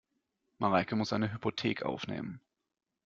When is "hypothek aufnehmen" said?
1.31-2.41